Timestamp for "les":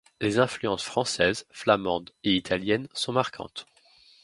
0.19-0.39